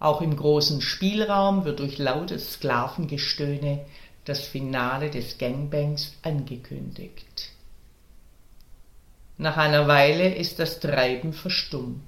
Auch 0.00 0.22
im 0.22 0.34
großen 0.34 0.80
Spielraum 0.80 1.64
wird 1.66 1.78
durch 1.78 1.98
lautes 1.98 2.54
Sklavengestöhne 2.54 3.84
das 4.24 4.40
Finale 4.40 5.10
des 5.10 5.36
Gangbangs 5.36 6.14
angekündigt. 6.22 7.50
Nach 9.36 9.58
einer 9.58 9.88
Weile 9.88 10.34
ist 10.34 10.58
das 10.58 10.80
Treiben 10.80 11.34
verstummt. 11.34 12.00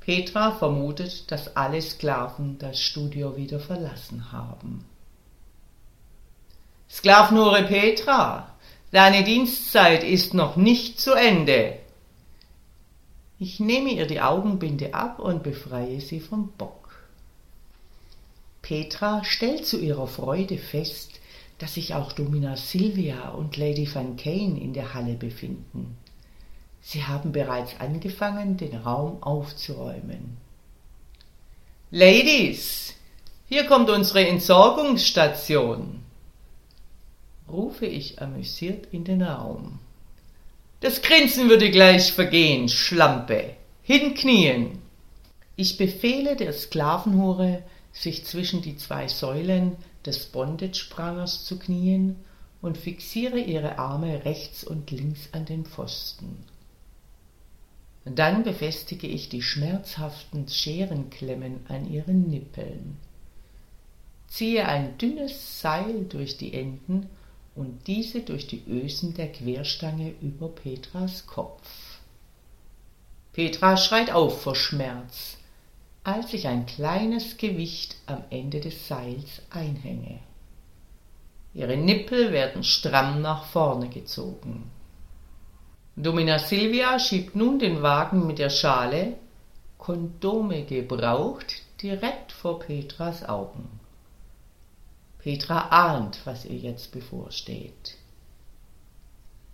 Petra 0.00 0.52
vermutet, 0.52 1.30
dass 1.30 1.54
alle 1.54 1.82
Sklaven 1.82 2.58
das 2.58 2.80
Studio 2.80 3.36
wieder 3.36 3.60
verlassen 3.60 4.32
haben. 4.32 4.86
Sklavenhure 6.90 7.64
Petra, 7.64 8.54
deine 8.90 9.22
Dienstzeit 9.22 10.02
ist 10.02 10.32
noch 10.32 10.56
nicht 10.56 10.98
zu 10.98 11.12
Ende. 11.12 11.78
Ich 13.40 13.60
nehme 13.60 13.90
ihr 13.90 14.06
die 14.06 14.20
Augenbinde 14.20 14.94
ab 14.94 15.20
und 15.20 15.44
befreie 15.44 16.00
sie 16.00 16.18
vom 16.18 16.52
Bock. 16.58 17.06
Petra 18.62 19.22
stellt 19.24 19.64
zu 19.64 19.78
ihrer 19.78 20.08
Freude 20.08 20.58
fest, 20.58 21.20
dass 21.58 21.74
sich 21.74 21.94
auch 21.94 22.12
Domina 22.12 22.56
Silvia 22.56 23.30
und 23.30 23.56
Lady 23.56 23.88
Van 23.92 24.16
Kane 24.16 24.60
in 24.60 24.72
der 24.72 24.94
Halle 24.94 25.14
befinden. 25.14 25.96
Sie 26.80 27.04
haben 27.04 27.32
bereits 27.32 27.78
angefangen, 27.80 28.56
den 28.56 28.74
Raum 28.76 29.22
aufzuräumen. 29.22 30.36
Ladies, 31.90 32.94
hier 33.48 33.66
kommt 33.66 33.88
unsere 33.88 34.26
Entsorgungsstation, 34.26 36.00
rufe 37.48 37.86
ich 37.86 38.20
amüsiert 38.20 38.88
in 38.92 39.04
den 39.04 39.22
Raum. 39.22 39.78
Das 40.80 41.02
Grinsen 41.02 41.48
würde 41.48 41.72
gleich 41.72 42.12
vergehen, 42.12 42.68
Schlampe. 42.68 43.54
Hinknien. 43.82 44.78
Ich 45.56 45.76
befehle 45.76 46.36
der 46.36 46.52
Sklavenhure, 46.52 47.64
sich 47.92 48.24
zwischen 48.24 48.62
die 48.62 48.76
zwei 48.76 49.08
Säulen 49.08 49.76
des 50.06 50.26
Bondage-Prangers 50.26 51.44
zu 51.44 51.58
knien 51.58 52.14
und 52.62 52.78
fixiere 52.78 53.40
ihre 53.40 53.78
Arme 53.78 54.24
rechts 54.24 54.62
und 54.62 54.92
links 54.92 55.30
an 55.32 55.46
den 55.46 55.64
Pfosten. 55.64 56.44
Dann 58.04 58.44
befestige 58.44 59.08
ich 59.08 59.28
die 59.28 59.42
schmerzhaften 59.42 60.48
Scherenklemmen 60.48 61.66
an 61.68 61.90
ihren 61.90 62.30
Nippeln, 62.30 62.98
ziehe 64.28 64.68
ein 64.68 64.96
dünnes 64.96 65.60
Seil 65.60 66.04
durch 66.04 66.36
die 66.36 66.54
Enden 66.54 67.08
und 67.58 67.88
diese 67.88 68.20
durch 68.20 68.46
die 68.46 68.62
Ösen 68.68 69.14
der 69.14 69.32
Querstange 69.32 70.14
über 70.22 70.48
Petras 70.48 71.26
Kopf. 71.26 71.98
Petra 73.32 73.76
schreit 73.76 74.12
auf 74.12 74.42
vor 74.42 74.54
Schmerz, 74.54 75.38
als 76.04 76.32
ich 76.34 76.46
ein 76.46 76.66
kleines 76.66 77.36
Gewicht 77.36 77.96
am 78.06 78.22
Ende 78.30 78.60
des 78.60 78.86
Seils 78.86 79.42
einhänge. 79.50 80.20
Ihre 81.52 81.76
Nippel 81.76 82.30
werden 82.30 82.62
stramm 82.62 83.22
nach 83.22 83.44
vorne 83.46 83.88
gezogen. 83.88 84.70
Domina 85.96 86.38
Silvia 86.38 87.00
schiebt 87.00 87.34
nun 87.34 87.58
den 87.58 87.82
Wagen 87.82 88.24
mit 88.28 88.38
der 88.38 88.50
Schale, 88.50 89.14
Kondome 89.78 90.62
gebraucht, 90.62 91.56
direkt 91.82 92.30
vor 92.30 92.60
Petras 92.60 93.28
Augen. 93.28 93.77
Petra 95.28 95.68
ahnt, 95.68 96.20
was 96.24 96.46
ihr 96.46 96.56
jetzt 96.56 96.90
bevorsteht. 96.90 97.96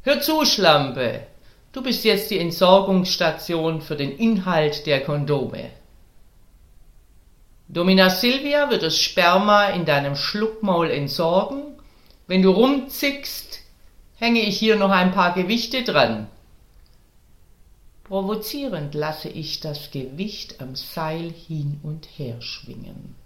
Hör 0.03 0.21
zu, 0.21 0.45
Schlampe! 0.45 1.27
Du 1.73 1.83
bist 1.83 2.05
jetzt 2.05 2.31
die 2.31 2.39
Entsorgungsstation 2.39 3.81
für 3.81 3.97
den 3.97 4.17
Inhalt 4.17 4.87
der 4.87 5.01
Kondome. 5.03 5.71
Domina 7.67 8.09
Silvia 8.09 8.71
wird 8.71 8.85
das 8.85 9.01
Sperma 9.01 9.71
in 9.71 9.85
deinem 9.85 10.15
Schluckmaul 10.15 10.93
entsorgen. 10.93 11.75
Wenn 12.29 12.43
du 12.43 12.53
rumzickst, 12.53 13.59
hänge 14.15 14.43
ich 14.43 14.57
hier 14.57 14.77
noch 14.77 14.91
ein 14.91 15.11
paar 15.11 15.35
Gewichte 15.35 15.83
dran. 15.83 16.29
Provozierend 18.05 18.95
lasse 18.95 19.29
ich 19.29 19.59
das 19.59 19.91
Gewicht 19.91 20.61
am 20.61 20.77
Seil 20.77 21.33
hin 21.33 21.81
und 21.83 22.07
her 22.17 22.41
schwingen. 22.41 23.17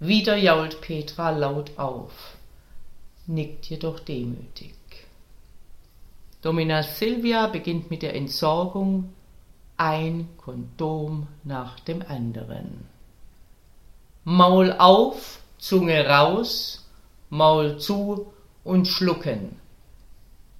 Wieder 0.00 0.36
jault 0.36 0.80
Petra 0.80 1.30
laut 1.30 1.78
auf, 1.78 2.36
nickt 3.26 3.66
jedoch 3.66 4.00
demütig. 4.00 4.74
Domina 6.42 6.82
Silvia 6.82 7.46
beginnt 7.46 7.90
mit 7.90 8.02
der 8.02 8.14
Entsorgung 8.14 9.14
ein 9.76 10.28
Kondom 10.36 11.28
nach 11.44 11.78
dem 11.80 12.02
anderen. 12.02 12.86
Maul 14.24 14.72
auf, 14.72 15.40
Zunge 15.58 16.06
raus, 16.06 16.84
Maul 17.30 17.78
zu 17.78 18.32
und 18.64 18.88
schlucken, 18.88 19.60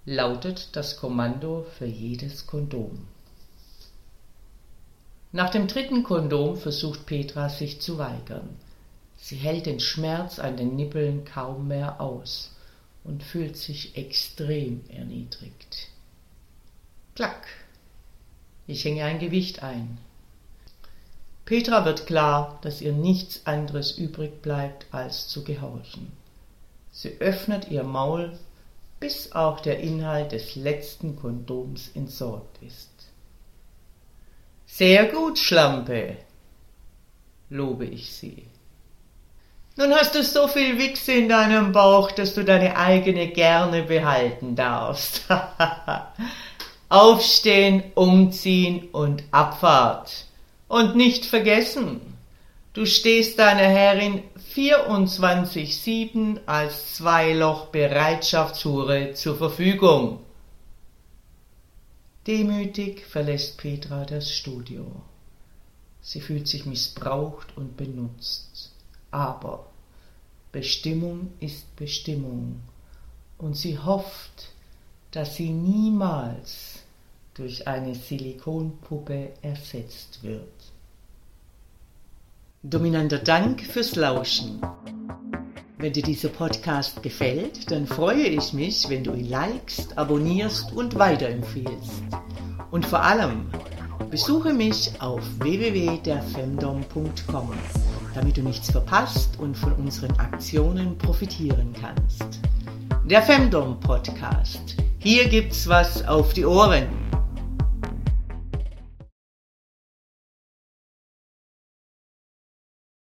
lautet 0.06 0.76
das 0.76 0.96
Kommando 0.96 1.66
für 1.76 1.86
jedes 1.86 2.46
Kondom. 2.46 3.06
Nach 5.32 5.50
dem 5.50 5.66
dritten 5.66 6.04
Kondom 6.04 6.56
versucht 6.56 7.06
Petra 7.06 7.48
sich 7.48 7.80
zu 7.80 7.98
weigern. 7.98 8.48
Sie 9.26 9.36
hält 9.36 9.64
den 9.64 9.80
Schmerz 9.80 10.38
an 10.38 10.58
den 10.58 10.76
Nippeln 10.76 11.24
kaum 11.24 11.66
mehr 11.66 11.98
aus 11.98 12.54
und 13.04 13.22
fühlt 13.22 13.56
sich 13.56 13.96
extrem 13.96 14.84
erniedrigt. 14.90 15.88
Klack. 17.14 17.46
Ich 18.66 18.84
hänge 18.84 19.02
ein 19.06 19.18
Gewicht 19.18 19.62
ein. 19.62 19.96
Petra 21.46 21.86
wird 21.86 22.06
klar, 22.06 22.58
dass 22.60 22.82
ihr 22.82 22.92
nichts 22.92 23.46
anderes 23.46 23.96
übrig 23.96 24.42
bleibt, 24.42 24.92
als 24.92 25.26
zu 25.26 25.42
gehorchen. 25.42 26.12
Sie 26.92 27.18
öffnet 27.20 27.70
ihr 27.70 27.82
Maul, 27.82 28.38
bis 29.00 29.32
auch 29.32 29.60
der 29.60 29.80
Inhalt 29.80 30.32
des 30.32 30.54
letzten 30.54 31.16
Kondoms 31.16 31.88
entsorgt 31.94 32.62
ist. 32.62 32.90
Sehr 34.66 35.10
gut, 35.10 35.38
Schlampe, 35.38 36.18
lobe 37.48 37.86
ich 37.86 38.12
sie. 38.12 38.48
Nun 39.76 39.92
hast 39.92 40.14
du 40.14 40.22
so 40.22 40.46
viel 40.46 40.78
Wichse 40.78 41.14
in 41.14 41.28
deinem 41.28 41.72
Bauch, 41.72 42.12
dass 42.12 42.34
du 42.34 42.44
deine 42.44 42.76
eigene 42.76 43.26
gerne 43.28 43.82
behalten 43.82 44.54
darfst. 44.54 45.22
Aufstehen, 46.88 47.82
umziehen 47.96 48.88
und 48.92 49.24
Abfahrt. 49.32 50.26
Und 50.68 50.94
nicht 50.94 51.26
vergessen, 51.26 52.00
du 52.72 52.86
stehst 52.86 53.40
deiner 53.40 53.66
Herrin 53.66 54.22
24-7 54.54 56.42
als 56.46 56.94
Zweiloch-Bereitschaftshure 56.94 59.14
zur 59.14 59.36
Verfügung. 59.36 60.20
Demütig 62.28 63.04
verlässt 63.04 63.58
Petra 63.58 64.04
das 64.04 64.30
Studio. 64.30 64.86
Sie 66.00 66.20
fühlt 66.20 66.46
sich 66.46 66.64
missbraucht 66.64 67.48
und 67.56 67.76
benutzt. 67.76 68.73
Aber 69.14 69.66
Bestimmung 70.50 71.30
ist 71.38 71.76
Bestimmung 71.76 72.60
und 73.38 73.56
sie 73.56 73.78
hofft, 73.78 74.48
dass 75.12 75.36
sie 75.36 75.50
niemals 75.50 76.80
durch 77.34 77.68
eine 77.68 77.94
Silikonpuppe 77.94 79.28
ersetzt 79.40 80.24
wird. 80.24 80.48
Dominanter 82.64 83.20
Dank 83.20 83.60
fürs 83.60 83.94
Lauschen. 83.94 84.60
Wenn 85.78 85.92
dir 85.92 86.02
dieser 86.02 86.30
Podcast 86.30 87.00
gefällt, 87.00 87.70
dann 87.70 87.86
freue 87.86 88.26
ich 88.26 88.52
mich, 88.52 88.88
wenn 88.88 89.04
du 89.04 89.14
ihn 89.14 89.28
likest, 89.28 89.96
abonnierst 89.96 90.72
und 90.72 90.98
weiterempfiehlst. 90.98 92.02
Und 92.72 92.84
vor 92.84 93.02
allem, 93.02 93.46
besuche 94.10 94.52
mich 94.52 95.00
auf 95.00 95.22
www.derfemdom.com 95.38 97.93
damit 98.14 98.36
du 98.36 98.42
nichts 98.42 98.70
verpasst 98.70 99.38
und 99.38 99.56
von 99.56 99.72
unseren 99.72 100.12
Aktionen 100.18 100.96
profitieren 100.98 101.74
kannst. 101.78 102.40
Der 103.04 103.22
Femdom 103.22 103.78
Podcast. 103.80 104.76
Hier 104.98 105.28
gibt's 105.28 105.68
was 105.68 106.06
auf 106.06 106.32
die 106.32 106.46
Ohren. 106.46 107.03